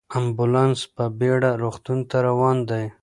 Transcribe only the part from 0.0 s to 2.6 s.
امبولانس په بیړه روغتون ته روان